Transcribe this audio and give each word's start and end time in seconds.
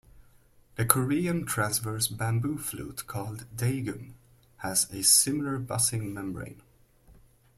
The 0.77 0.85
Korean 0.87 1.45
transverse 1.45 2.07
bamboo 2.07 2.57
flute 2.57 3.05
called 3.05 3.45
"daegeum" 3.55 4.13
has 4.57 4.89
a 4.91 5.03
similar 5.03 5.59
buzzing 5.59 6.11
membrane. 6.11 6.63